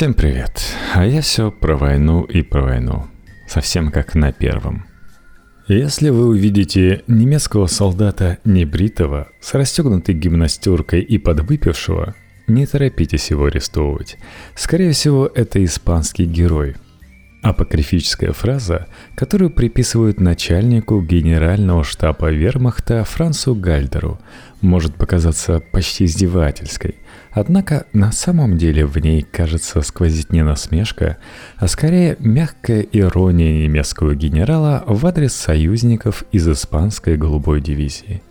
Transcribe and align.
Всем 0.00 0.14
привет. 0.14 0.62
А 0.94 1.04
я 1.04 1.20
все 1.20 1.50
про 1.50 1.76
войну 1.76 2.22
и 2.22 2.40
про 2.40 2.62
войну. 2.62 3.08
Совсем 3.46 3.92
как 3.92 4.14
на 4.14 4.32
первом. 4.32 4.86
Если 5.68 6.08
вы 6.08 6.26
увидите 6.26 7.04
немецкого 7.06 7.66
солдата 7.66 8.38
небритого, 8.46 9.28
с 9.42 9.52
расстегнутой 9.52 10.14
гимнастеркой 10.14 11.02
и 11.02 11.18
подвыпившего, 11.18 12.14
не 12.46 12.64
торопитесь 12.64 13.28
его 13.28 13.44
арестовывать. 13.44 14.16
Скорее 14.54 14.92
всего, 14.92 15.26
это 15.26 15.62
испанский 15.62 16.24
герой– 16.24 16.76
Апокрифическая 17.42 18.32
фраза, 18.32 18.86
которую 19.14 19.50
приписывают 19.50 20.20
начальнику 20.20 21.00
генерального 21.00 21.84
штаба 21.84 22.30
вермахта 22.30 23.02
Францу 23.04 23.54
Гальдеру, 23.54 24.20
может 24.60 24.96
показаться 24.96 25.60
почти 25.72 26.04
издевательской. 26.04 26.96
Однако 27.30 27.86
на 27.94 28.12
самом 28.12 28.58
деле 28.58 28.84
в 28.84 28.98
ней, 28.98 29.22
кажется, 29.22 29.80
сквозит 29.80 30.32
не 30.32 30.44
насмешка, 30.44 31.16
а 31.56 31.66
скорее 31.66 32.16
мягкая 32.18 32.82
ирония 32.82 33.64
немецкого 33.64 34.14
генерала 34.14 34.84
в 34.86 35.06
адрес 35.06 35.32
союзников 35.32 36.24
из 36.32 36.46
испанской 36.46 37.16
голубой 37.16 37.62
дивизии– 37.62 38.22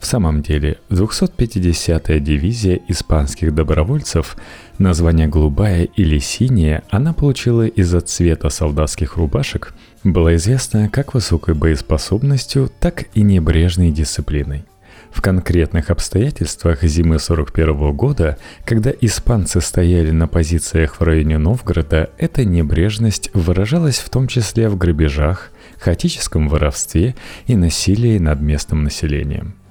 в 0.00 0.06
самом 0.06 0.42
деле, 0.42 0.78
250-я 0.90 2.20
дивизия 2.20 2.80
испанских 2.86 3.52
добровольцев, 3.52 4.36
название 4.78 5.26
«голубая» 5.26 5.84
или 5.84 6.18
«синяя» 6.18 6.84
она 6.90 7.12
получила 7.12 7.66
из-за 7.66 8.00
цвета 8.00 8.48
солдатских 8.48 9.16
рубашек, 9.16 9.74
была 10.04 10.36
известна 10.36 10.88
как 10.88 11.14
высокой 11.14 11.54
боеспособностью, 11.54 12.70
так 12.78 13.06
и 13.14 13.22
небрежной 13.22 13.90
дисциплиной. 13.90 14.64
В 15.10 15.20
конкретных 15.20 15.90
обстоятельствах 15.90 16.84
зимы 16.84 17.18
41 17.18 17.92
года, 17.92 18.38
когда 18.64 18.92
испанцы 19.00 19.60
стояли 19.60 20.12
на 20.12 20.28
позициях 20.28 21.00
в 21.00 21.02
районе 21.02 21.38
Новгорода, 21.38 22.10
эта 22.18 22.44
небрежность 22.44 23.30
выражалась 23.34 23.98
в 23.98 24.10
том 24.10 24.28
числе 24.28 24.68
в 24.68 24.76
грабежах, 24.76 25.50
хаотическом 25.80 26.48
воровстве 26.48 27.16
и 27.46 27.56
насилии 27.56 28.18
над 28.18 28.40
местным 28.40 28.84
населением– 28.84 29.54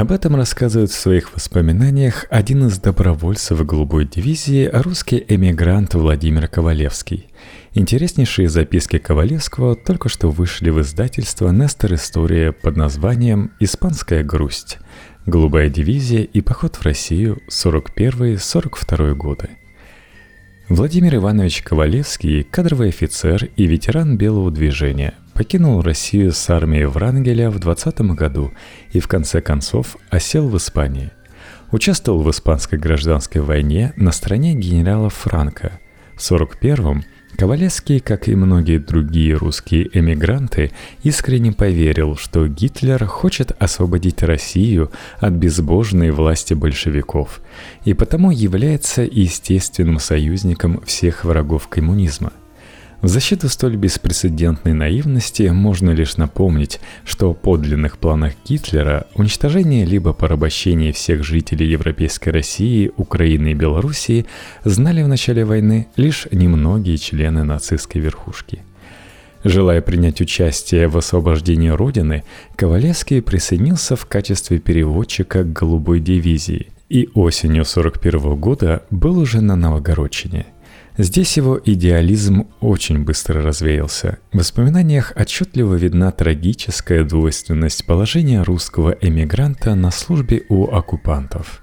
об 0.00 0.12
этом 0.12 0.36
рассказывает 0.36 0.90
в 0.90 0.94
своих 0.94 1.34
воспоминаниях 1.34 2.26
один 2.28 2.66
из 2.66 2.78
добровольцев 2.78 3.64
голубой 3.64 4.04
дивизии, 4.04 4.68
русский 4.70 5.24
эмигрант 5.26 5.94
Владимир 5.94 6.48
Ковалевский. 6.48 7.28
Интереснейшие 7.72 8.50
записки 8.50 8.98
Ковалевского 8.98 9.74
только 9.74 10.10
что 10.10 10.28
вышли 10.28 10.68
в 10.68 10.82
издательство 10.82 11.50
«Нестор 11.50 11.94
История» 11.94 12.52
под 12.52 12.76
названием 12.76 13.52
«Испанская 13.58 14.22
грусть. 14.22 14.76
Голубая 15.24 15.70
дивизия 15.70 16.24
и 16.24 16.42
поход 16.42 16.76
в 16.76 16.82
Россию 16.82 17.38
41-42 17.50 19.14
годы». 19.14 19.48
Владимир 20.68 21.14
Иванович 21.14 21.62
Ковалевский– 21.62 22.42
кадровый 22.50 22.90
офицер 22.90 23.48
и 23.56 23.64
ветеран 23.64 24.18
Белого 24.18 24.50
движения– 24.50 25.14
покинул 25.36 25.82
Россию 25.82 26.32
с 26.32 26.48
армией 26.48 26.86
Врангеля 26.86 27.50
в 27.50 27.58
20 27.58 28.00
году 28.12 28.52
и 28.92 29.00
в 29.00 29.06
конце 29.06 29.42
концов 29.42 29.98
осел 30.08 30.48
в 30.48 30.56
Испании. 30.56 31.10
Участвовал 31.72 32.22
в 32.22 32.30
испанской 32.30 32.78
гражданской 32.78 33.42
войне 33.42 33.92
на 33.96 34.12
стороне 34.12 34.54
генерала 34.54 35.10
Франка. 35.10 35.78
В 36.14 36.20
41-м 36.20 37.04
Ковалевский, 37.36 38.00
как 38.00 38.28
и 38.28 38.34
многие 38.34 38.78
другие 38.78 39.34
русские 39.34 39.90
эмигранты, 39.92 40.72
искренне 41.02 41.52
поверил, 41.52 42.16
что 42.16 42.48
Гитлер 42.48 43.04
хочет 43.04 43.52
освободить 43.58 44.22
Россию 44.22 44.90
от 45.18 45.34
безбожной 45.34 46.12
власти 46.12 46.54
большевиков 46.54 47.42
и 47.84 47.92
потому 47.92 48.30
является 48.30 49.02
естественным 49.02 49.98
союзником 49.98 50.80
всех 50.86 51.26
врагов 51.26 51.68
коммунизма– 51.68 52.32
в 53.06 53.08
защиту 53.08 53.48
столь 53.48 53.76
беспрецедентной 53.76 54.72
наивности 54.72 55.44
можно 55.44 55.90
лишь 55.90 56.16
напомнить, 56.16 56.80
что 57.04 57.30
о 57.30 57.34
подлинных 57.34 57.98
планах 57.98 58.32
Гитлера 58.44 59.06
уничтожение 59.14 59.84
либо 59.84 60.12
порабощение 60.12 60.92
всех 60.92 61.22
жителей 61.22 61.68
Европейской 61.68 62.30
России, 62.30 62.90
Украины 62.96 63.52
и 63.52 63.54
Белоруссии 63.54 64.26
знали 64.64 65.04
в 65.04 65.08
начале 65.08 65.44
войны 65.44 65.86
лишь 65.94 66.26
немногие 66.32 66.98
члены 66.98 67.44
нацистской 67.44 68.00
верхушки. 68.00 68.62
Желая 69.44 69.82
принять 69.82 70.20
участие 70.20 70.88
в 70.88 70.98
освобождении 70.98 71.68
Родины, 71.68 72.24
Ковалевский 72.56 73.22
присоединился 73.22 73.94
в 73.94 74.06
качестве 74.06 74.58
переводчика 74.58 75.44
к 75.44 75.52
«Голубой 75.52 76.00
дивизии» 76.00 76.70
и 76.88 77.08
осенью 77.14 77.62
1941 77.62 78.34
года 78.34 78.82
был 78.90 79.16
уже 79.16 79.40
на 79.40 79.54
Новогородчине– 79.54 80.46
Здесь 80.98 81.36
его 81.36 81.60
идеализм 81.62 82.48
очень 82.60 83.04
быстро 83.04 83.42
развеялся. 83.42 84.18
В 84.32 84.38
воспоминаниях 84.38 85.12
отчетливо 85.14 85.74
видна 85.74 86.10
трагическая 86.10 87.04
двойственность 87.04 87.84
положения 87.84 88.42
русского 88.42 88.96
эмигранта 88.98 89.74
на 89.74 89.90
службе 89.90 90.44
у 90.48 90.66
оккупантов. 90.70 91.60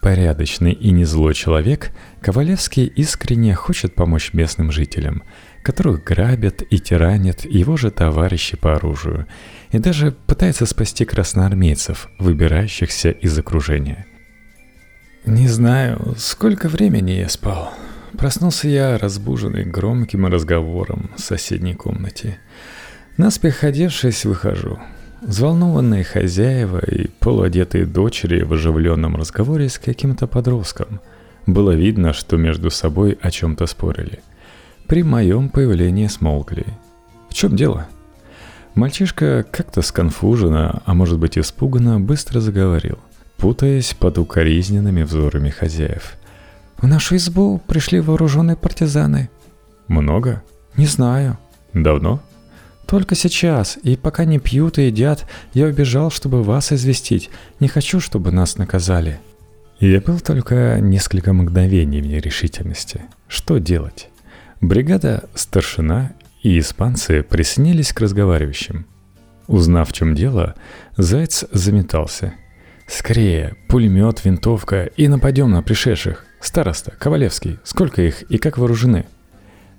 Порядочный 0.00 0.72
и 0.72 0.92
не 0.92 1.04
злой 1.04 1.34
человек, 1.34 1.90
Ковалевский 2.20 2.86
искренне 2.86 3.52
хочет 3.56 3.96
помочь 3.96 4.32
местным 4.32 4.70
жителям, 4.70 5.24
которых 5.64 6.04
грабят 6.04 6.62
и 6.70 6.78
тиранят 6.78 7.44
его 7.44 7.76
же 7.76 7.90
товарищи 7.90 8.56
по 8.56 8.76
оружию, 8.76 9.26
и 9.72 9.80
даже 9.80 10.12
пытается 10.12 10.66
спасти 10.66 11.04
красноармейцев, 11.04 12.08
выбирающихся 12.20 13.10
из 13.10 13.36
окружения. 13.36 14.06
«Не 15.26 15.48
знаю, 15.48 16.14
сколько 16.16 16.68
времени 16.68 17.10
я 17.10 17.28
спал», 17.28 17.74
Проснулся 18.18 18.66
я, 18.66 18.98
разбуженный 18.98 19.62
громким 19.62 20.26
разговором 20.26 21.12
в 21.16 21.20
соседней 21.20 21.74
комнате. 21.74 22.38
Наспех 23.16 23.62
одевшись, 23.62 24.24
выхожу. 24.24 24.80
Взволнованные 25.22 26.02
хозяева 26.02 26.84
и 26.84 27.06
полуодетые 27.20 27.86
дочери 27.86 28.42
в 28.42 28.52
оживленном 28.52 29.14
разговоре 29.14 29.68
с 29.68 29.78
каким-то 29.78 30.26
подростком. 30.26 31.00
Было 31.46 31.70
видно, 31.70 32.12
что 32.12 32.36
между 32.36 32.70
собой 32.70 33.16
о 33.22 33.30
чем-то 33.30 33.66
спорили. 33.66 34.18
При 34.88 35.04
моем 35.04 35.48
появлении 35.48 36.08
смолкли. 36.08 36.66
В 37.30 37.34
чем 37.34 37.54
дело? 37.54 37.86
Мальчишка 38.74 39.46
как-то 39.48 39.80
сконфуженно, 39.80 40.82
а 40.84 40.92
может 40.92 41.20
быть 41.20 41.38
испуганно, 41.38 42.00
быстро 42.00 42.40
заговорил, 42.40 42.98
путаясь 43.36 43.94
под 43.94 44.18
укоризненными 44.18 45.04
взорами 45.04 45.50
хозяев– 45.50 46.14
в 46.78 46.86
нашу 46.86 47.16
избу 47.16 47.60
пришли 47.66 48.00
вооруженные 48.00 48.56
партизаны. 48.56 49.30
Много? 49.88 50.42
Не 50.76 50.86
знаю. 50.86 51.38
Давно? 51.74 52.22
Только 52.86 53.14
сейчас, 53.14 53.78
и 53.82 53.96
пока 53.96 54.24
не 54.24 54.38
пьют 54.38 54.78
и 54.78 54.86
едят, 54.86 55.26
я 55.52 55.66
убежал, 55.66 56.10
чтобы 56.10 56.42
вас 56.42 56.72
известить. 56.72 57.30
Не 57.60 57.68
хочу, 57.68 58.00
чтобы 58.00 58.32
нас 58.32 58.56
наказали. 58.56 59.20
Я 59.78 60.00
был 60.00 60.20
только 60.20 60.78
несколько 60.80 61.32
мгновений 61.32 62.00
в 62.00 62.06
нерешительности. 62.06 63.02
Что 63.28 63.58
делать? 63.58 64.08
Бригада, 64.60 65.28
старшина 65.34 66.12
и 66.42 66.58
испанцы 66.58 67.22
присоединились 67.22 67.92
к 67.92 68.00
разговаривающим. 68.00 68.86
Узнав, 69.46 69.90
в 69.90 69.92
чем 69.92 70.14
дело, 70.14 70.54
Заяц 70.96 71.44
заметался. 71.52 72.34
«Скорее, 72.86 73.54
пулемет, 73.68 74.24
винтовка 74.24 74.84
и 74.84 75.08
нападем 75.08 75.50
на 75.50 75.62
пришедших. 75.62 76.24
Староста, 76.40 76.92
Ковалевский, 76.98 77.58
сколько 77.64 78.02
их 78.02 78.22
и 78.22 78.38
как 78.38 78.58
вооружены? 78.58 79.06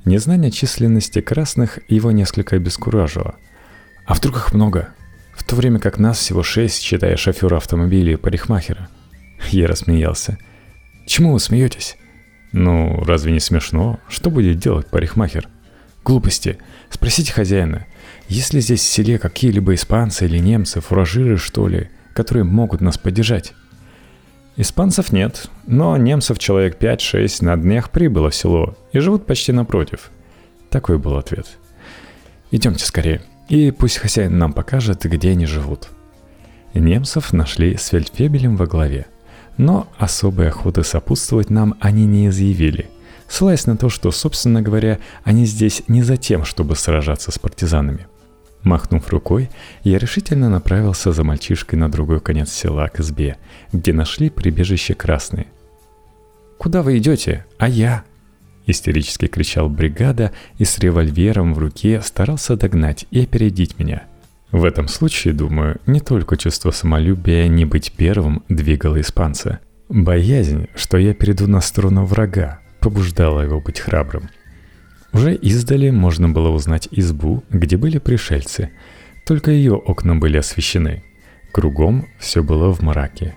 Незнание 0.05 0.51
численности 0.51 1.21
красных 1.21 1.79
его 1.87 2.11
несколько 2.11 2.57
обескуражило. 2.57 3.35
А 4.05 4.13
вдруг 4.13 4.37
их 4.37 4.53
много? 4.53 4.89
В 5.33 5.43
то 5.43 5.55
время 5.55 5.79
как 5.79 5.99
нас 5.99 6.17
всего 6.17 6.43
шесть, 6.43 6.81
считая 6.81 7.15
шофера 7.15 7.57
автомобиля 7.57 8.13
и 8.13 8.17
парикмахера. 8.17 8.89
Я 9.51 9.67
рассмеялся. 9.67 10.37
Чему 11.05 11.33
вы 11.33 11.39
смеетесь? 11.39 11.97
Ну, 12.51 13.03
разве 13.03 13.31
не 13.31 13.39
смешно? 13.39 13.99
Что 14.09 14.29
будет 14.29 14.59
делать 14.59 14.87
парикмахер? 14.87 15.47
Глупости. 16.03 16.57
Спросите 16.89 17.31
хозяина. 17.31 17.85
Есть 18.27 18.53
ли 18.53 18.61
здесь 18.61 18.81
в 18.81 18.87
селе 18.87 19.17
какие-либо 19.17 19.73
испанцы 19.75 20.25
или 20.25 20.39
немцы, 20.39 20.81
фуражиры, 20.81 21.37
что 21.37 21.67
ли, 21.67 21.89
которые 22.13 22.43
могут 22.43 22.81
нас 22.81 22.97
поддержать? 22.97 23.53
Испанцев 24.61 25.13
нет, 25.13 25.49
но 25.67 25.95
немцев 25.95 26.37
человек 26.37 26.83
5-6 26.83 27.45
на 27.45 27.55
днях 27.55 27.91
прибыло 27.91 28.29
в 28.29 28.35
село 28.35 28.75
и 28.91 28.99
живут 28.99 29.25
почти 29.25 29.53
напротив. 29.53 30.11
Такой 30.69 30.97
был 30.97 31.15
ответ. 31.15 31.47
Идемте 32.51 32.83
скорее, 32.83 33.21
и 33.47 33.71
пусть 33.71 33.99
хозяин 33.99 34.37
нам 34.37 34.51
покажет, 34.51 35.05
где 35.05 35.29
они 35.29 35.45
живут. 35.45 35.87
Немцев 36.73 37.31
нашли 37.31 37.77
с 37.77 37.87
фельдфебелем 37.87 38.57
во 38.57 38.67
главе. 38.67 39.05
Но 39.55 39.87
особой 39.97 40.49
охоты 40.49 40.83
сопутствовать 40.83 41.49
нам 41.49 41.75
они 41.79 42.05
не 42.05 42.27
изъявили, 42.27 42.89
ссылаясь 43.29 43.65
на 43.65 43.77
то, 43.77 43.87
что, 43.87 44.11
собственно 44.11 44.61
говоря, 44.61 44.99
они 45.23 45.45
здесь 45.45 45.83
не 45.87 46.03
за 46.03 46.17
тем, 46.17 46.43
чтобы 46.43 46.75
сражаться 46.75 47.31
с 47.31 47.39
партизанами– 47.39 48.07
Махнув 48.63 49.07
рукой, 49.09 49.49
я 49.83 49.97
решительно 49.97 50.49
направился 50.49 51.11
за 51.11 51.23
мальчишкой 51.23 51.79
на 51.79 51.89
другой 51.89 52.19
конец 52.19 52.51
села 52.51 52.87
к 52.87 52.99
избе, 52.99 53.37
где 53.71 53.93
нашли 53.93 54.29
прибежище 54.29 54.93
красные. 54.93 55.47
«Куда 56.57 56.81
вы 56.81 56.97
идете? 56.97 57.45
А 57.57 57.69
я?» 57.69 58.03
истерически 58.71 59.27
кричал 59.27 59.69
бригада 59.69 60.31
и 60.57 60.65
с 60.65 60.77
револьвером 60.79 61.53
в 61.53 61.59
руке 61.59 62.01
старался 62.01 62.55
догнать 62.55 63.05
и 63.11 63.23
опередить 63.23 63.79
меня. 63.79 64.03
В 64.51 64.65
этом 64.65 64.87
случае, 64.87 65.33
думаю, 65.33 65.79
не 65.85 65.99
только 65.99 66.37
чувство 66.37 66.71
самолюбия 66.71 67.47
не 67.47 67.65
быть 67.65 67.93
первым 67.95 68.43
двигало 68.49 68.99
испанца. 68.99 69.59
Боязнь, 69.89 70.67
что 70.75 70.97
я 70.97 71.13
перейду 71.13 71.47
на 71.47 71.61
сторону 71.61 72.05
врага, 72.05 72.59
побуждала 72.79 73.41
его 73.41 73.59
быть 73.61 73.79
храбрым. 73.79 74.29
Уже 75.13 75.35
издали 75.35 75.89
можно 75.89 76.29
было 76.29 76.49
узнать 76.49 76.87
избу, 76.91 77.43
где 77.49 77.77
были 77.77 77.97
пришельцы. 77.97 78.69
Только 79.25 79.51
ее 79.51 79.73
окна 79.73 80.15
были 80.15 80.37
освещены. 80.37 81.03
Кругом 81.51 82.07
все 82.19 82.43
было 82.43 82.73
в 82.73 82.81
мраке. 82.81 83.35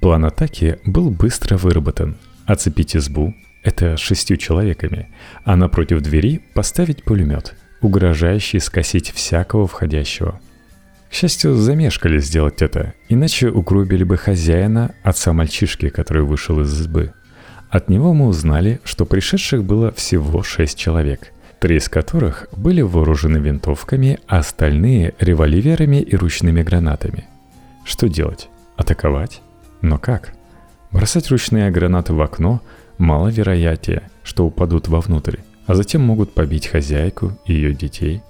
План 0.00 0.24
атаки 0.24 0.78
был 0.84 1.10
быстро 1.10 1.56
выработан. 1.56 2.16
Оцепить 2.46 2.96
избу, 2.96 3.34
это 3.62 3.96
шестью 3.96 4.36
человеками, 4.36 5.08
а 5.44 5.56
напротив 5.56 6.00
двери 6.02 6.40
поставить 6.54 7.02
пулемет, 7.02 7.54
угрожающий 7.80 8.60
скосить 8.60 9.10
всякого 9.10 9.66
входящего. 9.66 10.40
К 11.10 11.14
счастью, 11.14 11.54
замешкали 11.54 12.18
сделать 12.18 12.60
это, 12.60 12.94
иначе 13.08 13.48
угробили 13.48 14.04
бы 14.04 14.16
хозяина, 14.16 14.94
отца 15.02 15.32
мальчишки, 15.32 15.88
который 15.88 16.22
вышел 16.22 16.60
из 16.60 16.80
избы. 16.80 17.12
От 17.70 17.90
него 17.90 18.14
мы 18.14 18.26
узнали, 18.26 18.80
что 18.84 19.04
пришедших 19.04 19.62
было 19.62 19.92
всего 19.92 20.42
шесть 20.42 20.78
человек, 20.78 21.32
три 21.60 21.76
из 21.76 21.88
которых 21.88 22.48
были 22.56 22.80
вооружены 22.80 23.36
винтовками, 23.38 24.18
а 24.26 24.38
остальные— 24.38 25.14
револьверами 25.18 25.96
и 25.96 26.16
ручными 26.16 26.62
гранатами. 26.62 27.26
Что 27.84 28.08
делать? 28.08 28.48
Атаковать? 28.76 29.42
Но 29.82 29.98
как? 29.98 30.32
Бросать 30.92 31.30
ручные 31.30 31.70
гранаты 31.70 32.14
в 32.14 32.22
окно 32.22 32.62
маловероятнее, 32.96 34.02
что 34.22 34.46
упадут 34.46 34.88
вовнутрь, 34.88 35.38
а 35.66 35.74
затем 35.74 36.00
могут 36.00 36.32
побить 36.32 36.66
хозяйку 36.66 37.38
и 37.44 37.52
ее 37.52 37.74
детей. 37.74 38.22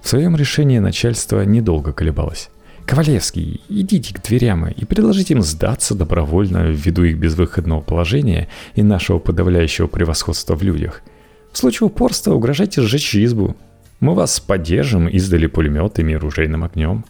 В 0.00 0.08
своем 0.08 0.34
решении 0.34 0.80
начальство 0.80 1.44
недолго 1.44 1.92
колебалось. 1.92 2.50
«Ковалевский, 2.92 3.62
идите 3.70 4.12
к 4.12 4.20
дверям 4.20 4.68
и 4.68 4.84
предложите 4.84 5.32
им 5.32 5.40
сдаться 5.40 5.94
добровольно 5.94 6.66
ввиду 6.70 7.04
их 7.04 7.16
безвыходного 7.16 7.80
положения 7.80 8.48
и 8.74 8.82
нашего 8.82 9.18
подавляющего 9.18 9.86
превосходства 9.86 10.56
в 10.56 10.62
людях. 10.62 11.00
В 11.52 11.56
случае 11.56 11.86
упорства 11.86 12.34
угрожайте 12.34 12.82
сжечь 12.82 13.16
избу. 13.16 13.56
Мы 14.00 14.14
вас 14.14 14.38
поддержим 14.40 15.08
издали 15.08 15.46
пулеметами 15.46 16.12
и 16.12 16.16
ружейным 16.16 16.64
огнем». 16.64 17.06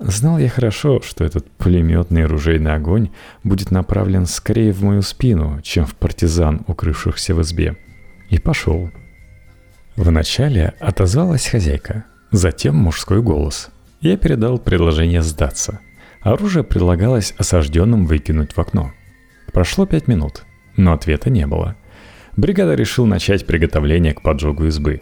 Знал 0.00 0.36
я 0.36 0.50
хорошо, 0.50 1.00
что 1.00 1.24
этот 1.24 1.50
пулеметный 1.52 2.26
ружейный 2.26 2.74
огонь 2.74 3.08
будет 3.42 3.70
направлен 3.70 4.26
скорее 4.26 4.72
в 4.72 4.82
мою 4.82 5.00
спину, 5.00 5.62
чем 5.62 5.86
в 5.86 5.94
партизан, 5.94 6.60
укрывшихся 6.66 7.34
в 7.34 7.40
избе. 7.40 7.78
И 8.28 8.38
пошел. 8.38 8.90
Вначале 9.96 10.74
отозвалась 10.78 11.46
хозяйка, 11.46 12.04
затем 12.32 12.76
мужской 12.76 13.22
голос. 13.22 13.70
Я 14.04 14.18
передал 14.18 14.58
предложение 14.58 15.22
сдаться. 15.22 15.80
Оружие 16.20 16.62
предлагалось 16.62 17.32
осажденным 17.38 18.04
выкинуть 18.04 18.52
в 18.54 18.60
окно. 18.60 18.92
Прошло 19.50 19.86
пять 19.86 20.08
минут, 20.08 20.42
но 20.76 20.92
ответа 20.92 21.30
не 21.30 21.46
было. 21.46 21.74
Бригада 22.36 22.74
решил 22.74 23.06
начать 23.06 23.46
приготовление 23.46 24.12
к 24.12 24.20
поджогу 24.20 24.66
избы. 24.66 25.00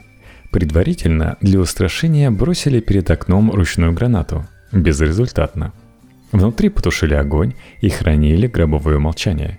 Предварительно 0.53 1.37
для 1.41 1.59
устрашения 1.59 2.31
бросили 2.31 2.79
перед 2.79 3.11
окном 3.11 3.51
ручную 3.51 3.93
гранату, 3.93 4.47
Безрезультатно. 4.71 5.73
Внутри 6.31 6.69
потушили 6.69 7.15
огонь 7.15 7.55
и 7.81 7.89
хранили 7.89 8.47
гробовое 8.47 9.01
молчание. 9.01 9.59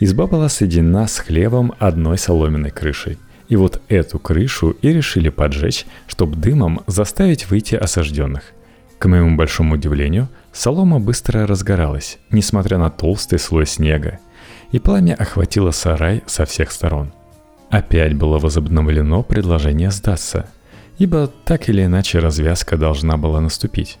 Изба 0.00 0.26
была 0.26 0.48
соединена 0.48 1.06
с 1.06 1.18
хлебом 1.18 1.74
одной 1.78 2.16
соломенной 2.16 2.70
крышей. 2.70 3.18
И 3.50 3.56
вот 3.56 3.82
эту 3.88 4.18
крышу 4.18 4.70
и 4.70 4.88
решили 4.88 5.28
поджечь, 5.28 5.84
чтобы 6.06 6.36
дымом 6.36 6.80
заставить 6.86 7.50
выйти 7.50 7.74
осажденных. 7.74 8.54
К 9.00 9.06
моему 9.06 9.34
большому 9.34 9.76
удивлению, 9.76 10.28
солома 10.52 11.00
быстро 11.00 11.46
разгоралась, 11.46 12.18
несмотря 12.30 12.76
на 12.76 12.90
толстый 12.90 13.38
слой 13.38 13.64
снега, 13.66 14.18
и 14.72 14.78
пламя 14.78 15.14
охватило 15.14 15.70
сарай 15.70 16.22
со 16.26 16.44
всех 16.44 16.70
сторон. 16.70 17.14
Опять 17.70 18.12
было 18.12 18.38
возобновлено 18.38 19.22
предложение 19.22 19.90
сдаться, 19.90 20.50
ибо 20.98 21.32
так 21.46 21.70
или 21.70 21.82
иначе 21.86 22.18
развязка 22.18 22.76
должна 22.76 23.16
была 23.16 23.40
наступить. 23.40 23.98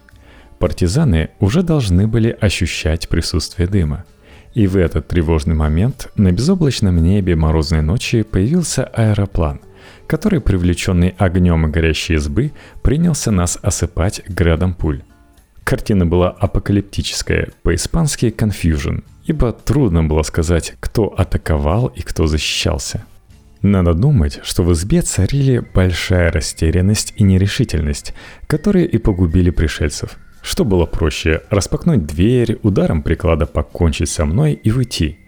Партизаны 0.58 1.30
уже 1.40 1.62
должны 1.62 2.06
были 2.06 2.36
ощущать 2.38 3.08
присутствие 3.08 3.68
дыма. 3.68 4.04
И 4.52 4.66
в 4.66 4.76
этот 4.76 5.08
тревожный 5.08 5.54
момент 5.54 6.10
на 6.16 6.30
безоблачном 6.30 7.02
небе 7.02 7.36
морозной 7.36 7.80
ночи 7.80 8.22
появился 8.22 8.84
аэроплан, 8.84 9.62
который, 10.10 10.40
привлеченный 10.40 11.14
огнем 11.18 11.68
и 11.68 11.70
горящей 11.70 12.16
избы, 12.16 12.50
принялся 12.82 13.30
нас 13.30 13.56
осыпать 13.62 14.22
градом 14.26 14.74
пуль. 14.74 15.02
Картина 15.62 16.04
была 16.04 16.30
апокалиптическая, 16.30 17.50
по-испански 17.62 18.34
«confusion», 18.36 19.04
ибо 19.24 19.52
трудно 19.52 20.02
было 20.02 20.22
сказать, 20.24 20.74
кто 20.80 21.14
атаковал 21.16 21.86
и 21.86 22.02
кто 22.02 22.26
защищался. 22.26 23.04
Надо 23.62 23.94
думать, 23.94 24.40
что 24.42 24.64
в 24.64 24.72
избе 24.72 25.02
царили 25.02 25.62
большая 25.74 26.32
растерянность 26.32 27.14
и 27.14 27.22
нерешительность, 27.22 28.12
которые 28.48 28.86
и 28.86 28.98
погубили 28.98 29.50
пришельцев– 29.50 30.18
что 30.42 30.64
было 30.64 30.86
проще, 30.86 31.42
распакнуть 31.50 32.06
дверь, 32.06 32.58
ударом 32.62 33.02
приклада 33.02 33.44
покончить 33.44 34.08
со 34.08 34.24
мной 34.24 34.54
и 34.54 34.72
уйти? 34.72 35.19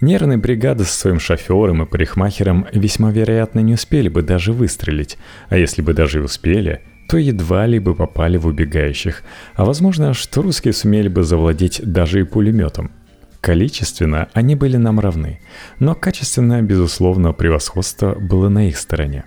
Нервные 0.00 0.38
бригады 0.38 0.84
со 0.84 0.94
своим 0.94 1.20
шофером 1.20 1.82
и 1.82 1.86
парикмахером 1.86 2.66
весьма 2.72 3.10
вероятно 3.10 3.60
не 3.60 3.74
успели 3.74 4.08
бы 4.08 4.22
даже 4.22 4.52
выстрелить, 4.52 5.18
а 5.50 5.58
если 5.58 5.82
бы 5.82 5.92
даже 5.92 6.20
и 6.20 6.22
успели, 6.22 6.80
то 7.08 7.18
едва 7.18 7.66
ли 7.66 7.78
бы 7.78 7.94
попали 7.94 8.38
в 8.38 8.46
убегающих, 8.46 9.22
а 9.54 9.64
возможно, 9.64 10.14
что 10.14 10.40
русские 10.40 10.72
сумели 10.72 11.08
бы 11.08 11.22
завладеть 11.22 11.80
даже 11.84 12.20
и 12.20 12.24
пулеметом. 12.24 12.92
Количественно 13.42 14.28
они 14.32 14.54
были 14.54 14.76
нам 14.76 15.00
равны, 15.00 15.40
но 15.78 15.94
качественное, 15.94 16.62
безусловно, 16.62 17.32
превосходство 17.32 18.14
было 18.14 18.48
на 18.48 18.68
их 18.68 18.78
стороне. 18.78 19.24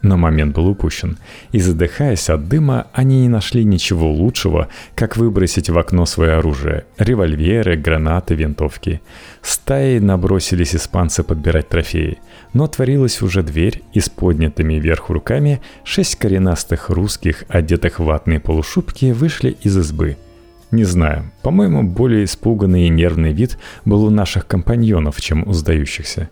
Но 0.00 0.16
момент 0.16 0.54
был 0.54 0.68
упущен, 0.68 1.18
и 1.50 1.60
задыхаясь 1.60 2.30
от 2.30 2.48
дыма, 2.48 2.86
они 2.92 3.22
не 3.22 3.28
нашли 3.28 3.64
ничего 3.64 4.12
лучшего, 4.12 4.68
как 4.94 5.16
выбросить 5.16 5.70
в 5.70 5.78
окно 5.78 6.06
свое 6.06 6.34
оружие– 6.34 6.84
револьверы, 6.98 7.76
гранаты, 7.76 8.34
винтовки. 8.34 9.00
Стаи 9.42 9.98
набросились 9.98 10.76
испанцы 10.76 11.24
подбирать 11.24 11.68
трофеи, 11.68 12.18
но 12.52 12.64
отворилась 12.64 13.22
уже 13.22 13.42
дверь, 13.42 13.82
и 13.92 13.98
с 13.98 14.08
поднятыми 14.08 14.74
вверх 14.74 15.10
руками 15.10 15.60
шесть 15.82 16.16
коренастых 16.16 16.90
русских, 16.90 17.44
одетых 17.48 17.98
в 17.98 18.04
ватные 18.04 18.38
полушубки, 18.38 19.12
вышли 19.12 19.56
из 19.62 19.76
избы– 19.76 20.16
не 20.70 20.84
знаю, 20.84 21.30
по-моему, 21.42 21.82
более 21.82 22.24
испуганный 22.24 22.86
и 22.86 22.90
нервный 22.90 23.32
вид 23.32 23.58
был 23.86 24.04
у 24.04 24.10
наших 24.10 24.46
компаньонов, 24.46 25.18
чем 25.18 25.48
у 25.48 25.54
сдающихся. 25.54 26.28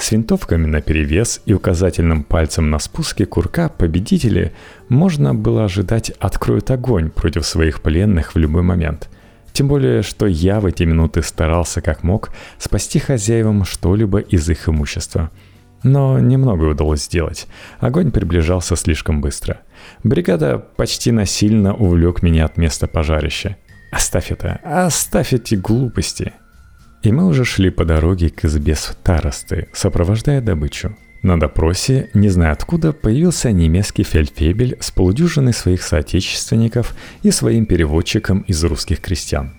С 0.00 0.12
винтовками 0.12 0.64
на 0.64 0.80
перевес 0.80 1.42
и 1.44 1.52
указательным 1.52 2.24
пальцем 2.24 2.70
на 2.70 2.78
спуске 2.78 3.26
курка 3.26 3.68
победители 3.68 4.54
можно 4.88 5.34
было 5.34 5.64
ожидать 5.64 6.08
откроют 6.18 6.70
огонь 6.70 7.10
против 7.10 7.44
своих 7.44 7.82
пленных 7.82 8.34
в 8.34 8.38
любой 8.38 8.62
момент. 8.62 9.10
Тем 9.52 9.68
более, 9.68 10.00
что 10.00 10.26
я 10.26 10.60
в 10.60 10.64
эти 10.64 10.84
минуты 10.84 11.22
старался 11.22 11.82
как 11.82 12.02
мог 12.02 12.30
спасти 12.56 12.98
хозяевам 12.98 13.64
что-либо 13.66 14.20
из 14.20 14.48
их 14.48 14.70
имущества. 14.70 15.30
Но 15.82 16.18
немного 16.18 16.64
удалось 16.64 17.04
сделать. 17.04 17.46
Огонь 17.78 18.10
приближался 18.10 18.76
слишком 18.76 19.20
быстро. 19.20 19.60
Бригада 20.02 20.58
почти 20.58 21.12
насильно 21.12 21.74
увлек 21.74 22.22
меня 22.22 22.46
от 22.46 22.56
места 22.56 22.86
пожарища. 22.86 23.58
Оставь 23.92 24.32
это, 24.32 24.60
оставь 24.64 25.34
эти 25.34 25.56
глупости. 25.56 26.32
И 27.02 27.12
мы 27.12 27.26
уже 27.26 27.44
шли 27.44 27.70
по 27.70 27.84
дороге 27.84 28.28
к 28.28 28.44
избе 28.44 28.74
старосты, 28.74 29.68
сопровождая 29.72 30.42
добычу. 30.42 30.96
На 31.22 31.38
допросе, 31.38 32.10
не 32.14 32.28
зная 32.28 32.52
откуда, 32.52 32.92
появился 32.92 33.52
немецкий 33.52 34.04
фельдфебель 34.04 34.76
с 34.80 34.90
полудюжиной 34.90 35.52
своих 35.52 35.82
соотечественников 35.82 36.94
и 37.22 37.30
своим 37.30 37.66
переводчиком 37.66 38.40
из 38.40 38.62
русских 38.64 39.00
крестьян. 39.00 39.52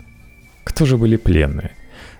Кто 0.64 0.86
же 0.86 0.98
были 0.98 1.18
пленные? 1.18 1.72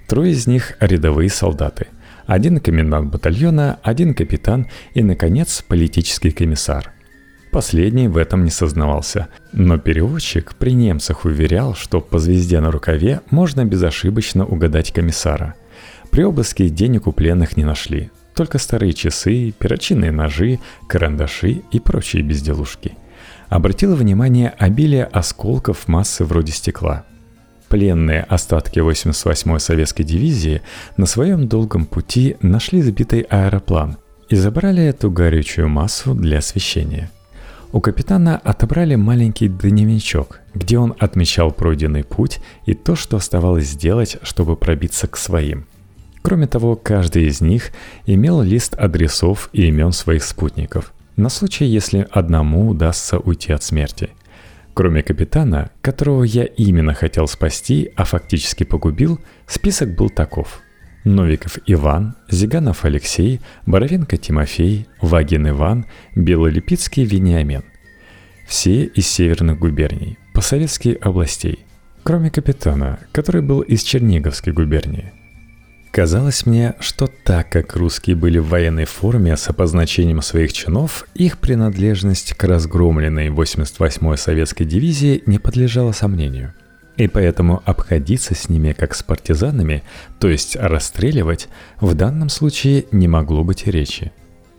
Трое 0.08 0.32
из 0.32 0.48
них– 0.48 0.76
рядовые 0.80 1.30
солдаты. 1.30 1.88
Один 2.26 2.60
комендант 2.60 3.12
батальона, 3.12 3.80
один 3.84 4.14
капитан 4.14 4.68
и, 4.94 5.04
наконец, 5.04 5.64
политический 5.68 6.32
комиссар– 6.32 6.92
Последний 7.52 8.08
в 8.08 8.16
этом 8.16 8.46
не 8.46 8.50
сознавался, 8.50 9.28
но 9.52 9.78
переводчик 9.78 10.56
при 10.56 10.72
немцах 10.72 11.26
уверял, 11.26 11.76
что 11.76 12.00
по 12.00 12.18
звезде 12.18 12.62
на 12.62 12.72
рукаве 12.72 13.20
можно 13.30 13.66
безошибочно 13.66 14.46
угадать 14.46 14.94
комиссара. 14.94 15.56
При 16.12 16.24
обыске 16.24 16.70
денег 16.70 17.08
у 17.08 17.12
пленных 17.12 17.58
не 17.58 17.66
нашли, 17.66 18.10
только 18.36 18.58
старые 18.58 18.94
часы, 18.94 19.54
перочинные 19.60 20.12
ножи, 20.12 20.60
карандаши 20.88 21.62
и 21.72 21.80
прочие 21.82 22.24
безделушки. 22.24 22.94
Обратило 23.50 23.96
внимание 23.96 24.54
обилие 24.58 25.04
осколков 25.04 25.90
массы 25.90 26.24
вроде 26.24 26.54
стекла. 26.54 27.04
пленные 27.68 28.24
остатки 28.24 28.80
88-й 28.80 29.60
советской 29.60 30.04
дивизии 30.04 30.62
на 30.96 31.06
своем 31.06 31.50
долгом 31.50 31.86
пути 31.86 32.38
нашли 32.42 32.82
сбитый 32.82 33.22
аэроплан 33.22 33.98
и 34.30 34.36
забрали 34.36 34.84
эту 34.84 35.12
горючую 35.12 35.68
массу 35.68 36.14
для 36.14 36.38
освещения. 36.40 37.10
У 37.74 37.80
капитана 37.80 38.38
отобрали 38.38 38.96
маленький 38.96 39.48
дневничок, 39.48 40.42
где 40.54 40.78
он 40.78 40.94
отмечал 41.00 41.52
пройденный 41.52 42.04
путь 42.04 42.42
и 42.66 42.74
то, 42.74 42.96
что 42.98 43.16
оставалось 43.16 43.68
сделать, 43.68 44.18
чтобы 44.24 44.58
пробиться 44.58 45.08
к 45.08 45.16
своим. 45.16 45.66
Кроме 46.22 46.48
того, 46.48 46.76
каждый 46.76 47.28
из 47.28 47.40
них 47.40 47.72
имел 48.06 48.42
лист 48.42 48.76
адресов 48.78 49.50
и 49.54 49.68
имен 49.68 49.94
своих 49.94 50.24
спутников, 50.24 50.94
на 51.16 51.30
случай, 51.30 51.66
если 51.66 52.08
одному 52.12 52.70
удастся 52.70 53.20
уйти 53.20 53.54
от 53.54 53.64
смерти. 53.64 54.10
Кроме 54.74 55.02
капитана, 55.02 55.72
которого 55.82 56.24
я 56.24 56.44
именно 56.44 56.94
хотел 56.94 57.28
спасти, 57.28 57.92
а 57.96 58.04
фактически 58.04 58.64
погубил, 58.64 59.20
список 59.48 59.96
был 59.96 60.10
таков. 60.10 60.62
Новиков 61.04 61.58
Иван, 61.66 62.16
Зиганов 62.30 62.86
Алексей, 62.86 63.42
Боровенко 63.66 64.18
Тимофей, 64.18 64.88
Вагин 65.02 65.50
Иван, 65.50 65.86
Белолипицкий 66.16 67.04
Вениамин. 67.04 67.64
Все 68.48 68.86
из 68.86 69.08
северных 69.08 69.60
губерний, 69.60 70.18
посоветских 70.34 70.98
областей, 71.02 71.66
кроме 72.04 72.30
капитана, 72.30 73.00
который 73.12 73.42
был 73.42 73.62
из 73.62 73.84
Черниговской 73.84 74.54
губернии– 74.54 75.14
Казалось 75.92 76.46
мне, 76.46 76.76
что 76.80 77.08
так 77.08 77.50
как 77.50 77.76
русские 77.76 78.16
были 78.16 78.38
в 78.38 78.48
военной 78.48 78.86
форме 78.86 79.36
с 79.36 79.50
обозначением 79.50 80.22
своих 80.22 80.54
чинов, 80.54 81.06
их 81.16 81.38
принадлежность 81.38 82.34
к 82.34 82.44
разгромленной 82.46 83.28
88-й 83.28 84.18
советской 84.18 84.64
дивизии 84.64 85.22
не 85.26 85.38
подлежала 85.38 85.92
сомнению. 85.92 86.54
И 86.98 87.08
поэтому 87.08 87.62
обходиться 87.66 88.36
с 88.36 88.50
ними 88.50 88.74
как 88.74 88.94
с 88.94 89.04
партизанами, 89.04 89.84
то 90.20 90.28
есть 90.28 90.56
расстреливать, 90.56 91.48
в 91.80 91.94
данном 91.94 92.30
случае 92.30 92.86
не 92.92 93.08
могло 93.08 93.44
быть 93.44 93.66
речи. 93.66 94.12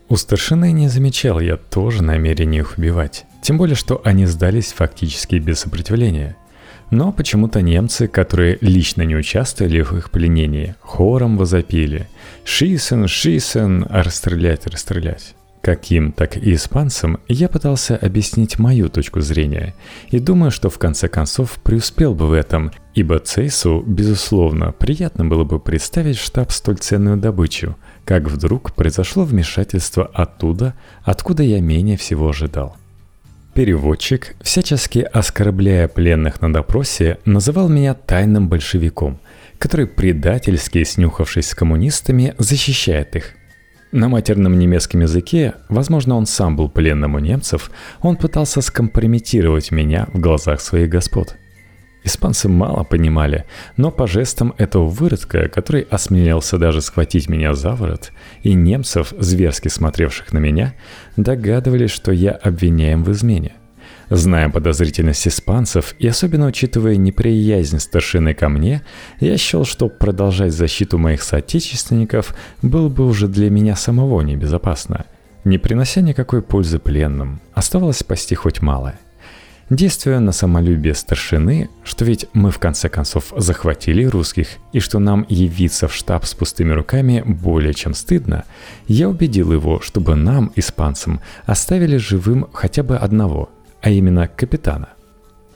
У 0.09 0.15
старшины 0.15 0.71
не 0.71 0.89
замечал 0.89 1.39
я 1.39 1.57
тоже 1.57 2.03
намерения 2.03 2.59
их 2.59 2.77
убивать, 2.77 3.25
тем 3.41 3.57
более 3.57 3.75
что 3.75 4.01
они 4.03 4.25
сдались 4.25 4.73
фактически 4.73 5.35
без 5.35 5.59
сопротивления– 5.59 6.35
но 6.93 7.11
почему-то 7.11 7.63
немцы, 7.63 8.07
которые 8.07 8.59
лично 8.61 9.01
не 9.01 9.15
участвовали 9.15 9.81
в 9.81 9.93
их 9.93 10.11
пленении, 10.11 10.75
хором 10.79 11.37
возопили 11.37 12.07
«Шисен, 12.45 13.07
шисен, 13.07 13.87
а 13.89 14.03
расстрелять, 14.03 14.67
расстрелять». 15.63 15.83
Каким, 15.83 16.11
так 16.11 16.35
и 16.35 16.55
испанцам 16.55 17.19
я 17.29 17.47
пытался 17.47 17.95
объяснить 17.95 18.59
мою 18.59 18.89
точку 18.89 19.21
зрения, 19.21 19.73
и 20.11 20.19
думаю, 20.19 20.51
что 20.51 20.69
в 20.69 20.77
конце 20.77 21.07
концов 21.07 21.57
преуспел 21.63 22.13
бы 22.13 22.27
в 22.27 22.33
этом, 22.33 22.73
ибо 22.95 23.17
Цейсу, 23.19 23.81
безусловно, 23.87 24.73
приятно 24.73 25.23
было 25.23 25.45
бы 25.45 25.61
представить 25.61 26.17
штаб 26.17 26.51
столь 26.51 26.79
ценную 26.79 27.15
добычу, 27.15 27.77
как 28.03 28.29
вдруг 28.29 28.73
произошло 28.73 29.23
вмешательство 29.23 30.05
оттуда, 30.05 30.73
откуда 31.03 31.43
я 31.43 31.61
менее 31.61 31.95
всего 31.95 32.27
ожидал. 32.27 32.75
Переводчик, 33.53 34.35
всячески 34.41 34.99
оскорбляя 34.99 35.87
пленных 35.87 36.41
на 36.41 36.51
допросе, 36.51 37.19
называл 37.23 37.69
меня 37.69 37.93
тайным 37.93 38.49
большевиком, 38.49 39.17
который 39.59 39.87
предательски, 39.87 40.83
снюхавшись 40.83 41.51
с 41.51 41.55
коммунистами, 41.55 42.35
защищает 42.37 43.15
их. 43.15 43.35
На 43.93 44.09
матерном 44.09 44.59
немецком 44.59 45.01
языке, 45.01 45.53
возможно, 45.69 46.15
он 46.15 46.25
сам 46.25 46.57
был 46.57 46.67
пленным 46.67 47.15
у 47.15 47.19
немцев, 47.19 47.71
он 48.01 48.17
пытался 48.17 48.59
скомпрометировать 48.59 49.71
меня 49.71 50.07
в 50.13 50.19
глазах 50.19 50.59
своих 50.59 50.89
господ– 50.89 51.37
Испанцы 52.03 52.49
мало 52.49 52.83
понимали, 52.83 53.45
но 53.77 53.89
по 53.89 54.07
жестам 54.07 54.53
этого 54.57 54.87
выродка, 54.87 55.47
который 55.47 55.83
осмелился 55.83 56.57
даже 56.57 56.81
схватить 56.81 57.29
меня 57.29 57.53
за 57.53 57.71
ворот, 57.71 58.11
и 58.41 58.53
немцев, 58.53 59.13
зверски 59.17 59.69
смотревших 59.69 60.33
на 60.33 60.39
меня, 60.39 60.73
догадывались, 61.15 61.91
что 61.91 62.11
я 62.11 62.31
обвиняем 62.31 63.05
в 63.05 63.11
измене. 63.11 63.53
Зная 64.15 64.47
подозрительность 64.47 65.27
испанцев 65.27 65.95
и 65.97 66.07
особенно 66.07 66.45
учитывая 66.45 66.97
неприязнь 66.97 67.79
старшины 67.79 68.35
ко 68.35 68.47
мне, 68.47 68.83
я 69.19 69.39
счел, 69.39 69.65
что 69.65 69.89
продолжать 69.89 70.53
защиту 70.53 70.99
моих 70.99 71.23
соотечественников 71.23 72.35
было 72.61 72.89
бы 72.89 73.07
уже 73.07 73.27
для 73.27 73.49
меня 73.49 73.75
самого 73.75 74.21
небезопасно. 74.21 75.05
Не 75.45 75.57
принося 75.57 76.01
никакой 76.01 76.43
пользы 76.43 76.77
пленным, 76.77 77.41
оставалось 77.55 77.97
спасти 77.97 78.35
хоть 78.35 78.61
малое. 78.61 78.99
Действуя 79.71 80.19
на 80.19 80.31
самолюбие 80.31 80.93
старшины, 80.93 81.71
что 81.83 82.05
ведь 82.05 82.27
мы 82.33 82.51
в 82.51 82.59
конце 82.59 82.89
концов 82.89 83.33
захватили 83.35 84.03
русских, 84.05 84.47
и 84.73 84.79
что 84.79 84.99
нам 84.99 85.25
явиться 85.27 85.87
в 85.87 85.95
штаб 85.95 86.25
с 86.25 86.35
пустыми 86.35 86.71
руками 86.71 87.23
более 87.25 87.73
чем 87.73 87.95
стыдно, 87.95 88.43
я 88.87 89.09
убедил 89.09 89.51
его, 89.51 89.79
чтобы 89.79 90.13
нам, 90.13 90.51
испанцам, 90.55 91.19
оставили 91.47 91.97
живым 91.97 92.47
хотя 92.53 92.83
бы 92.83 92.95
одного, 92.95 93.49
а 93.83 93.89
именно 93.89 94.27
капитана. 94.27 94.89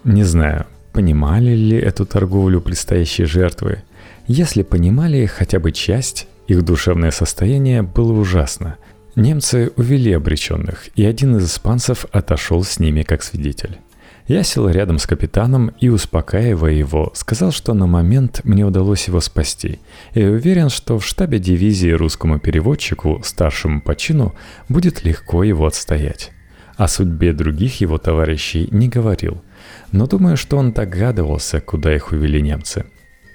Не 0.03 0.23
знаю, 0.23 0.67
понимали 0.91 1.55
ли 1.55 1.77
эту 1.77 2.05
торговлю 2.05 2.59
предстоящие 2.59 3.25
жертвы. 3.25 3.83
Если 4.27 4.63
понимали 4.63 5.25
хотя 5.25 5.59
бы 5.59 5.71
часть, 5.71 6.27
их 6.47 6.63
душевное 6.63 7.11
состояние 7.11 7.81
было 7.81 8.11
ужасно. 8.11 8.77
Немцы 9.15 9.71
увели 9.77 10.11
обреченных, 10.11 10.89
и 10.95 11.05
один 11.05 11.37
из 11.37 11.45
испанцев 11.45 12.05
отошел 12.11 12.63
с 12.63 12.79
ними 12.79 13.03
как 13.03 13.23
свидетель. 13.23 13.79
Я 14.27 14.43
сел 14.43 14.67
рядом 14.69 14.99
с 14.99 15.07
капитаном 15.07 15.71
и, 15.79 15.87
успокаивая 15.87 16.73
его, 16.73 17.11
сказал, 17.15 17.53
что 17.53 17.73
на 17.73 17.87
момент 17.87 18.41
мне 18.43 18.65
удалось 18.65 19.07
его 19.07 19.21
спасти, 19.21 19.79
и 20.13 20.23
уверен, 20.25 20.67
что 20.67 20.99
в 20.99 21.05
штабе 21.05 21.39
дивизии 21.39 21.91
русскому 21.91 22.39
переводчику, 22.39 23.21
старшему 23.23 23.79
по 23.79 23.95
чину, 23.95 24.35
будет 24.67 25.05
легко 25.05 25.45
его 25.45 25.65
отстоять. 25.65 26.31
О 26.77 26.87
судьбе 26.87 27.33
других 27.33 27.81
его 27.81 27.97
товарищей 27.97 28.67
не 28.71 28.87
говорил, 28.87 29.43
но 29.91 30.07
думаю, 30.07 30.37
что 30.37 30.57
он 30.57 30.71
догадывался, 30.71 31.59
куда 31.59 31.95
их 31.95 32.11
увели 32.11 32.41
немцы. 32.41 32.85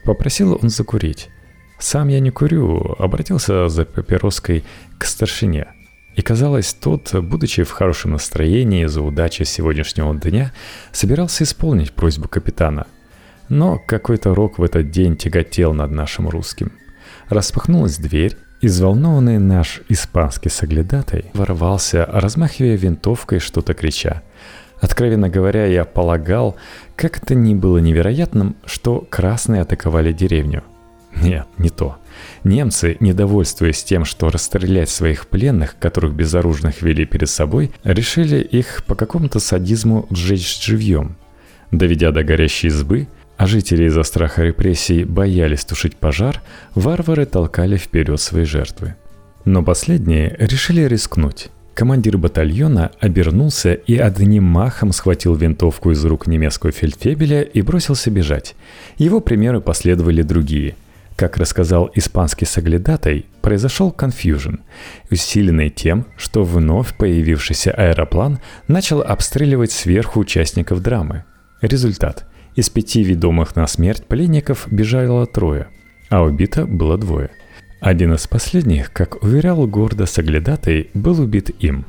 Попросил 0.04 0.58
он 0.62 0.68
закурить. 0.68 1.28
Сам 1.78 2.08
я 2.08 2.20
не 2.20 2.30
курю, 2.30 2.94
обратился 2.98 3.68
за 3.68 3.84
папироской 3.84 4.64
к 4.98 5.04
старшине– 5.04 5.66
и 6.14 6.20
казалось, 6.20 6.74
тот, 6.74 7.14
будучи 7.14 7.62
в 7.62 7.70
хорошем 7.70 8.12
настроении 8.12 8.84
за 8.84 9.00
удачу 9.02 9.44
сегодняшнего 9.44 10.14
дня, 10.14 10.52
собирался 10.92 11.44
исполнить 11.44 11.92
просьбу 11.92 12.28
капитана. 12.28 12.86
Но 13.48 13.78
какой-то 13.78 14.34
рок 14.34 14.58
в 14.58 14.62
этот 14.62 14.90
день 14.90 15.16
тяготел 15.16 15.72
над 15.72 15.90
нашим 15.90 16.28
русским. 16.28 16.72
Распахнулась 17.28 17.96
дверь, 17.96 18.36
и 18.62 18.68
взволнованный 18.68 19.38
наш 19.38 19.82
испанский 19.88 20.48
соглядатай 20.48 21.26
ворвался, 21.34 22.06
размахивая 22.10 22.76
винтовкой, 22.76 23.40
что-то 23.40 23.74
крича. 23.74 24.22
Откровенно 24.80 25.28
говоря, 25.28 25.66
я 25.66 25.84
полагал, 25.84 26.56
как 26.96 27.22
это 27.22 27.34
ни 27.34 27.54
было 27.54 27.78
невероятным, 27.78 28.56
что 28.64 29.06
красные 29.10 29.62
атаковали 29.62 30.12
деревню. 30.12 30.62
Нет, 31.14 31.46
не 31.58 31.70
то. 31.70 31.96
Немцы, 32.44 32.96
недовольствуясь 33.00 33.84
тем, 33.84 34.04
что 34.04 34.30
расстрелять 34.30 34.88
своих 34.88 35.26
пленных, 35.26 35.76
которых 35.78 36.14
безоружных 36.14 36.82
вели 36.82 37.04
перед 37.04 37.28
собой, 37.28 37.72
решили 37.84 38.38
их 38.38 38.84
по 38.86 38.94
какому-то 38.94 39.40
садизму 39.40 40.06
сжечь 40.10 40.64
живьем. 40.64 41.16
Доведя 41.70 42.12
до 42.12 42.22
горящей 42.22 42.68
избы, 42.68 43.08
а 43.42 43.46
жители 43.48 43.86
из-за 43.86 44.04
страха 44.04 44.44
репрессий 44.44 45.02
боялись 45.02 45.64
тушить 45.64 45.96
пожар, 45.96 46.40
варвары 46.76 47.26
толкали 47.26 47.76
вперед 47.76 48.20
свои 48.20 48.44
жертвы. 48.44 48.94
Но 49.44 49.64
последние 49.64 50.36
решили 50.38 50.82
рискнуть. 50.82 51.48
Командир 51.74 52.18
батальона 52.18 52.92
обернулся 53.00 53.72
и 53.72 53.96
одним 53.96 54.44
махом 54.44 54.92
схватил 54.92 55.34
винтовку 55.34 55.90
из 55.90 56.04
рук 56.04 56.28
немецкого 56.28 56.70
фельдфебеля 56.70 57.42
и 57.42 57.62
бросился 57.62 58.12
бежать. 58.12 58.54
Его 58.96 59.18
примеру 59.18 59.60
последовали 59.60 60.22
другие– 60.22 60.76
как 61.16 61.36
рассказал 61.36 61.90
испанский 61.94 62.46
соглядатай, 62.46 63.26
произошел 63.42 63.90
конфьюжн, 63.90 64.56
усиленный 65.10 65.68
тем, 65.68 66.06
что 66.16 66.42
вновь 66.44 66.94
появившийся 66.96 67.72
аэроплан 67.72 68.38
начал 68.66 69.02
обстреливать 69.02 69.72
сверху 69.72 70.20
участников 70.20 70.80
драмы. 70.80 71.24
Результат. 71.60 72.26
Из 72.54 72.68
пяти 72.68 73.02
ведомых 73.02 73.56
на 73.56 73.66
смерть 73.66 74.06
пленников 74.06 74.66
бежало 74.70 75.26
трое, 75.26 75.68
а 76.08 76.22
убито 76.22 76.66
было 76.66 76.98
двое. 76.98 77.30
Один 77.80 78.14
из 78.14 78.26
последних, 78.26 78.92
как 78.92 79.22
уверял 79.22 79.66
гордо 79.66 80.06
соглядатай, 80.06 80.90
был 80.94 81.20
убит 81.20 81.50
им. 81.60 81.86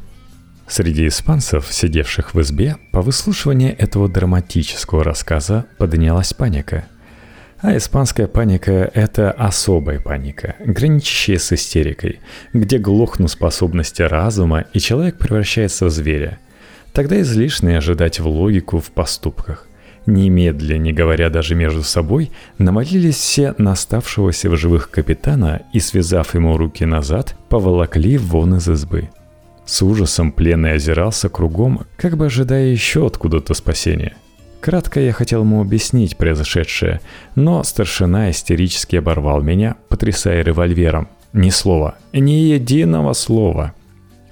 Среди 0.67 1.08
испанцев, 1.08 1.67
сидевших 1.70 2.34
в 2.34 2.41
избе, 2.41 2.77
по 2.91 3.01
выслушиванию 3.01 3.77
этого 3.77 4.08
драматического 4.08 5.03
рассказа 5.03 5.65
поднялась 5.77 6.34
паника– 6.34 6.86
а 7.63 7.77
испанская 7.77 8.27
паника– 8.27 8.91
это 8.93 9.32
особая 9.32 10.01
паника, 10.01 10.58
граничащая 10.60 11.38
с 11.38 11.53
истерикой, 11.53 12.20
где 12.51 12.77
глохнут 12.77 13.32
способности 13.32 14.01
разума, 14.01 14.65
и 14.74 14.79
человек 14.79 15.17
превращается 15.17 15.86
в 15.86 15.89
зверя. 15.89 16.39
Тогда 16.91 17.22
излишне 17.22 17.77
ожидать 17.77 18.20
в 18.20 18.27
логику 18.27 18.79
в 18.79 18.91
поступках. 18.91 19.65
Немедля, 20.06 20.78
не 20.78 20.92
говоря 20.92 21.30
даже 21.30 21.56
между 21.56 21.82
собой, 21.82 22.32
намолились 22.58 23.16
все 23.16 23.56
на 23.58 23.72
оставшегося 23.72 24.50
в 24.50 24.58
живых 24.58 24.90
капитана 24.90 25.62
и, 25.72 25.80
связав 25.80 26.36
ему 26.36 26.58
руки 26.58 26.86
назад, 26.86 27.36
поволокли 27.48 28.18
вон 28.18 28.56
из 28.56 28.68
избы. 28.68 29.10
С 29.66 29.82
ужасом 29.82 30.34
пленный 30.34 30.74
озирался 30.74 31.30
кругом, 31.30 31.86
как 31.96 32.18
бы 32.18 32.26
ожидая 32.26 32.66
еще 32.66 33.08
откуда-то 33.08 33.54
спасения. 33.54 34.16
Кратко 34.60 35.00
я 35.00 35.14
хотел 35.14 35.42
ему 35.42 35.62
объяснить 35.62 36.18
произошедшее, 36.18 37.00
но 37.36 37.64
старшина 37.64 38.30
истерически 38.32 38.98
оборвал 38.98 39.42
меня, 39.42 39.78
потрясая 39.88 40.44
револьвером. 40.44 41.08
Ни 41.32 41.50
слова, 41.50 41.96
ни 42.12 42.32
единого 42.32 43.14
слова. 43.14 43.74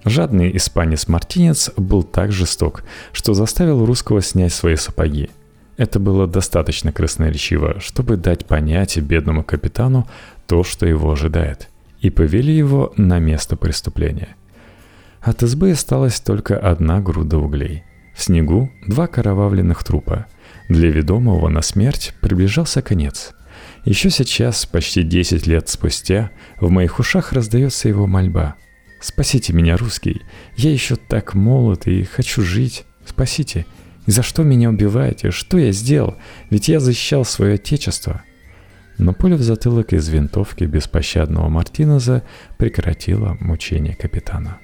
Жадный 0.03 0.55
испанец-мартинец 0.55 1.71
был 1.77 2.03
так 2.03 2.31
жесток, 2.31 2.83
что 3.13 3.33
заставил 3.33 3.85
русского 3.85 4.21
снять 4.21 4.53
свои 4.53 4.75
сапоги– 4.75 5.29
это 5.81 5.99
было 5.99 6.27
достаточно 6.27 6.91
красноречиво, 6.91 7.79
чтобы 7.79 8.15
дать 8.15 8.45
понять 8.45 8.99
бедному 8.99 9.43
капитану 9.43 10.07
то, 10.45 10.63
что 10.63 10.85
его 10.85 11.11
ожидает, 11.11 11.69
и 12.01 12.11
повели 12.11 12.55
его 12.55 12.93
на 12.97 13.17
место 13.17 13.55
преступления. 13.55 14.35
От 15.21 15.41
избы 15.41 15.71
осталась 15.71 16.19
только 16.19 16.55
одна 16.55 16.99
груда 16.99 17.39
углей. 17.39 17.83
В 18.13 18.21
снегу 18.21 18.69
два 18.85 19.07
карававленных 19.07 19.83
трупа. 19.83 20.27
Для 20.69 20.91
ведомого 20.91 21.49
на 21.49 21.63
смерть 21.63 22.13
приближался 22.21 22.83
конец. 22.83 23.33
Еще 23.83 24.11
сейчас, 24.11 24.67
почти 24.67 25.01
10 25.01 25.47
лет 25.47 25.67
спустя, 25.67 26.29
в 26.59 26.69
моих 26.69 26.99
ушах 26.99 27.33
раздается 27.33 27.89
его 27.89 28.05
мольба. 28.05 28.53
«Спасите 28.99 29.51
меня, 29.51 29.77
русский! 29.77 30.21
Я 30.55 30.71
еще 30.71 30.95
так 30.95 31.33
молод 31.33 31.87
и 31.87 32.03
хочу 32.03 32.43
жить! 32.43 32.85
Спасите!» 33.03 33.65
И 34.07 34.11
за 34.11 34.23
что 34.23 34.43
меня 34.43 34.69
убиваете? 34.69 35.31
Что 35.31 35.57
я 35.57 35.71
сделал? 35.71 36.15
Ведь 36.49 36.67
я 36.67 36.79
защищал 36.79 37.25
свое 37.25 37.55
отечество. 37.55 38.23
Но 38.97 39.13
пуля 39.13 39.35
в 39.35 39.41
затылок 39.41 39.93
из 39.93 40.09
винтовки 40.09 40.63
беспощадного 40.63 41.49
Мартинеза 41.49 42.23
прекратила 42.57 43.37
мучение 43.39 43.95
капитана. 43.95 44.59